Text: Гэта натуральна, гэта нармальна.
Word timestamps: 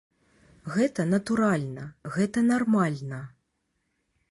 Гэта 0.77 1.05
натуральна, 1.09 1.85
гэта 2.17 2.45
нармальна. 2.51 3.23